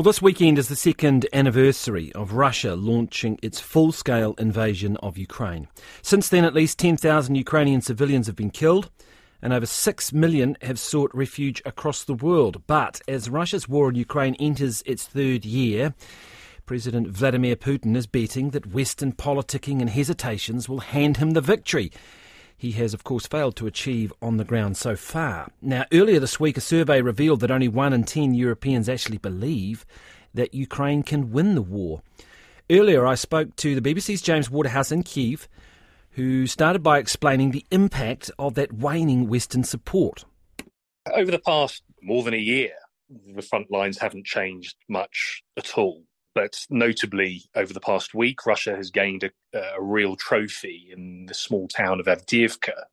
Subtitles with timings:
[0.00, 5.18] Well, this weekend is the second anniversary of Russia launching its full scale invasion of
[5.18, 5.68] Ukraine.
[6.00, 8.88] Since then, at least 10,000 Ukrainian civilians have been killed
[9.42, 12.62] and over 6 million have sought refuge across the world.
[12.66, 15.92] But as Russia's war in Ukraine enters its third year,
[16.64, 21.92] President Vladimir Putin is betting that Western politicking and hesitations will hand him the victory
[22.60, 25.50] he has, of course, failed to achieve on the ground so far.
[25.62, 29.86] Now, earlier this week, a survey revealed that only one in ten Europeans actually believe
[30.34, 32.02] that Ukraine can win the war.
[32.68, 35.48] Earlier, I spoke to the BBC's James Waterhouse in Kiev,
[36.10, 40.26] who started by explaining the impact of that waning Western support.
[41.10, 42.74] Over the past more than a year,
[43.08, 46.02] the front lines haven't changed much at all.
[46.34, 51.34] But notably, over the past week, Russia has gained a, a real trophy in the
[51.34, 52.84] small town of Avdiivka.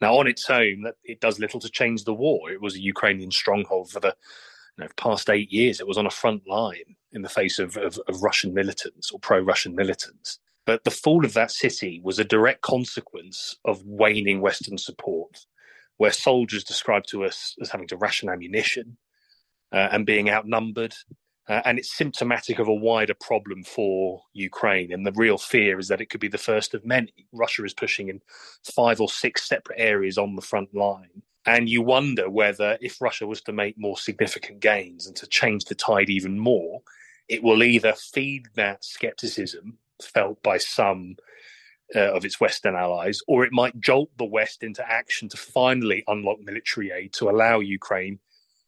[0.00, 2.50] Now, on its own, that it does little to change the war.
[2.50, 4.14] It was a Ukrainian stronghold for the
[4.76, 5.80] you know, past eight years.
[5.80, 9.18] It was on a front line in the face of, of, of Russian militants or
[9.18, 10.38] pro Russian militants.
[10.66, 15.46] But the fall of that city was a direct consequence of waning Western support,
[15.98, 18.96] where soldiers described to us as having to ration ammunition
[19.72, 20.94] uh, and being outnumbered
[21.48, 24.92] uh, and it's symptomatic of a wider problem for Ukraine.
[24.92, 27.12] And the real fear is that it could be the first of many.
[27.32, 28.20] Russia is pushing in
[28.64, 31.22] five or six separate areas on the front line.
[31.46, 35.66] And you wonder whether, if Russia was to make more significant gains and to change
[35.66, 36.80] the tide even more,
[37.28, 41.16] it will either feed that skepticism felt by some
[41.94, 46.02] uh, of its Western allies, or it might jolt the West into action to finally
[46.06, 48.18] unlock military aid to allow Ukraine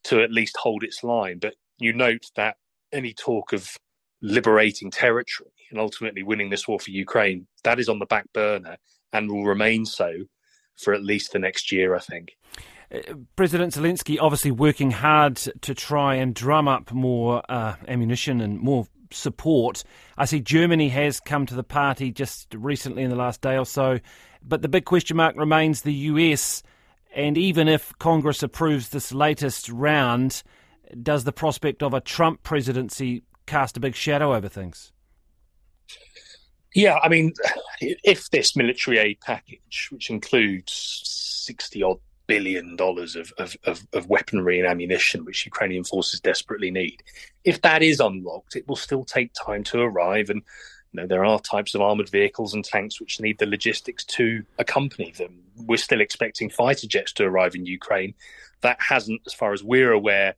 [0.04, 1.38] to at least hold its line.
[1.38, 2.56] But you note that
[2.97, 3.77] any talk of
[4.22, 8.77] liberating territory and ultimately winning this war for Ukraine, that is on the back burner
[9.12, 10.12] and will remain so
[10.77, 12.36] for at least the next year, I think.
[12.92, 18.58] Uh, President Zelensky obviously working hard to try and drum up more uh, ammunition and
[18.61, 19.84] more support.
[20.16, 23.66] I see Germany has come to the party just recently in the last day or
[23.66, 23.98] so,
[24.42, 26.62] but the big question mark remains the US.
[27.15, 30.43] And even if Congress approves this latest round,
[31.02, 34.92] does the prospect of a Trump presidency cast a big shadow over things?
[36.74, 37.32] Yeah, I mean,
[37.80, 41.00] if this military aid package, which includes
[41.46, 46.70] 60 odd billion dollars of, of, of, of, weaponry and ammunition, which Ukrainian forces desperately
[46.70, 47.02] need,
[47.44, 50.28] if that is unlocked, it will still take time to arrive.
[50.28, 50.42] And
[50.92, 54.44] you know, there are types of armored vehicles and tanks which need the logistics to
[54.58, 55.44] accompany them.
[55.56, 58.14] We're still expecting fighter jets to arrive in Ukraine.
[58.60, 60.34] That hasn't, as far as we're aware,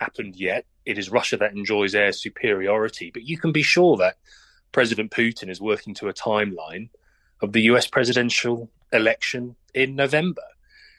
[0.00, 0.64] happened yet.
[0.84, 4.16] It is Russia that enjoys air superiority, but you can be sure that
[4.72, 6.90] President Putin is working to a timeline
[7.40, 10.42] of the US presidential election in November.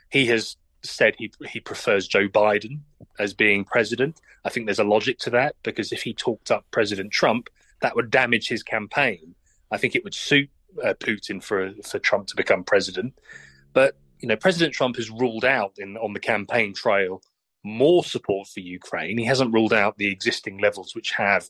[0.09, 2.79] He has said he he prefers Joe Biden
[3.19, 4.19] as being president.
[4.45, 7.49] I think there's a logic to that because if he talked up President Trump,
[7.81, 9.35] that would damage his campaign.
[9.71, 10.49] I think it would suit
[10.83, 13.13] uh, Putin for for Trump to become president.
[13.73, 17.21] But you know, President Trump has ruled out in on the campaign trail
[17.63, 19.17] more support for Ukraine.
[19.17, 21.49] He hasn't ruled out the existing levels which have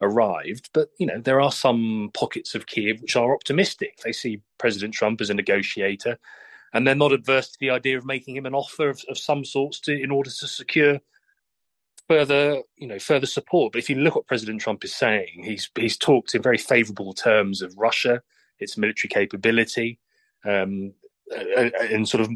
[0.00, 3.98] arrived, but you know there are some pockets of Kiev which are optimistic.
[4.04, 6.18] They see President Trump as a negotiator,
[6.72, 9.44] and they're not adverse to the idea of making him an offer of, of some
[9.44, 11.00] sorts to in order to secure
[12.08, 13.72] further, you know, further support.
[13.72, 17.12] But if you look what President Trump is saying, he's he's talked in very favourable
[17.12, 18.22] terms of Russia,
[18.58, 19.98] its military capability,
[20.44, 20.94] um,
[21.30, 22.30] and sort of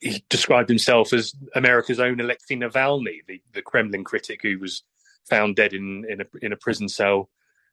[0.00, 4.82] he described himself as America's own Alexei Navalny, the, the Kremlin critic who was
[5.28, 7.28] found dead in in a, in a prison cell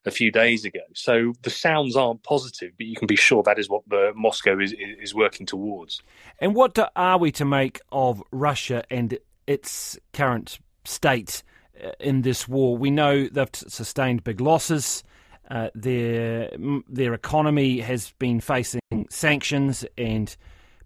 [0.06, 0.80] a few days ago.
[0.94, 4.60] So the sounds aren't positive, but you can be sure that is what the Moscow
[4.60, 6.02] is is working towards.
[6.40, 11.44] And what are we to make of Russia and its current state
[11.84, 12.78] uh, in this war?
[12.78, 15.04] We know they've sustained big losses.
[15.52, 16.50] Uh, their
[16.88, 18.80] their economy has been facing
[19.10, 20.38] sanctions and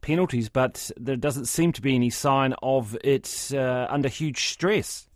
[0.02, 5.08] penalties, but there doesn't seem to be any sign of it uh, under huge stress.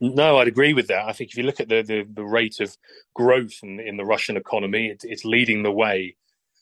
[0.00, 1.06] No, I'd agree with that.
[1.08, 2.76] I think if you look at the the, the rate of
[3.14, 6.16] growth in, in the Russian economy, it, it's leading the way,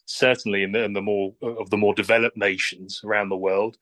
[0.05, 3.79] certainly in the, in the more of the more developed nations around the world.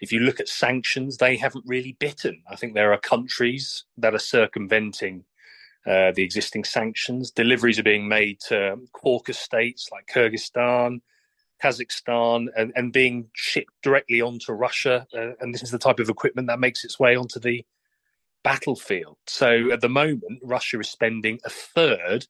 [0.00, 2.44] If you look at sanctions, they haven't really bitten.
[2.48, 5.24] I think there are countries that are circumventing
[5.86, 7.30] uh, the existing sanctions.
[7.30, 11.00] Deliveries are being made to Caucasus states like Kyrgyzstan,
[11.62, 15.06] Kazakhstan, and, and being shipped directly onto Russia.
[15.16, 17.64] Uh, and this is the type of equipment that makes its way onto the
[18.42, 19.16] battlefield.
[19.26, 22.26] So at the moment, Russia is spending a third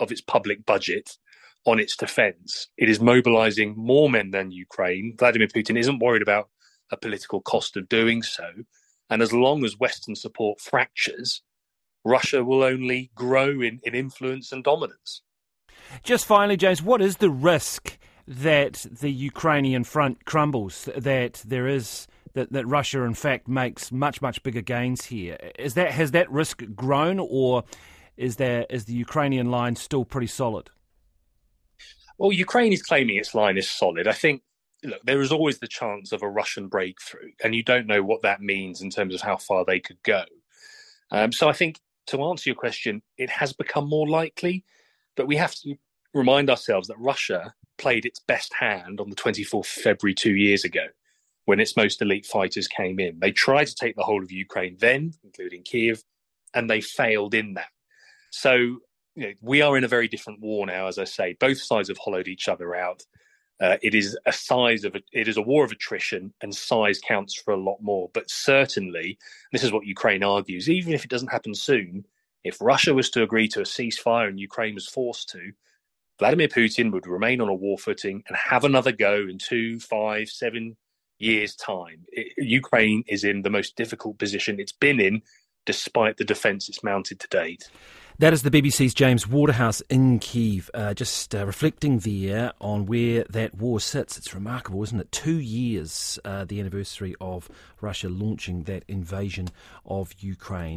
[0.00, 1.16] of its public budget
[1.64, 2.68] on its defense.
[2.76, 5.14] It is mobilizing more men than Ukraine.
[5.16, 6.48] Vladimir Putin isn't worried about
[6.90, 8.48] a political cost of doing so.
[9.08, 11.42] And as long as Western support fractures,
[12.04, 15.22] Russia will only grow in, in influence and dominance.
[16.02, 20.88] Just finally, James, what is the risk that the Ukrainian front crumbles?
[20.96, 25.36] That there is that, that Russia, in fact, makes much much bigger gains here.
[25.58, 27.64] Is that has that risk grown, or
[28.16, 30.70] is there is the Ukrainian line still pretty solid?
[32.18, 34.06] Well, Ukraine is claiming its line is solid.
[34.06, 34.42] I think
[34.82, 38.22] look, there is always the chance of a Russian breakthrough, and you don't know what
[38.22, 40.24] that means in terms of how far they could go.
[41.10, 41.80] Um, so I think
[42.12, 44.64] to answer your question, it has become more likely,
[45.16, 45.74] but we have to
[46.14, 50.64] remind ourselves that Russia played its best hand on the 24th of February two years
[50.64, 50.86] ago
[51.44, 53.18] when its most elite fighters came in.
[53.18, 56.02] They tried to take the whole of Ukraine then, including Kiev,
[56.54, 57.70] and they failed in that.
[58.30, 58.54] So
[59.14, 61.36] you know, we are in a very different war now, as I say.
[61.38, 63.02] Both sides have hollowed each other out.
[63.62, 66.98] Uh, it is a size of a, it is a war of attrition, and size
[66.98, 68.10] counts for a lot more.
[68.12, 69.18] But certainly,
[69.52, 70.68] this is what Ukraine argues.
[70.68, 72.04] Even if it doesn't happen soon,
[72.42, 75.52] if Russia was to agree to a ceasefire and Ukraine was forced to,
[76.18, 80.28] Vladimir Putin would remain on a war footing and have another go in two, five,
[80.28, 80.76] seven
[81.20, 82.04] years' time.
[82.08, 85.22] It, Ukraine is in the most difficult position it's been in,
[85.66, 87.70] despite the defence it's mounted to date.
[88.22, 93.24] That is the BBC's James Waterhouse in Kiev, uh, just uh, reflecting there on where
[93.24, 94.16] that war sits.
[94.16, 95.10] It's remarkable, isn't it?
[95.10, 99.48] Two years, uh, the anniversary of Russia launching that invasion
[99.84, 100.70] of Ukraine.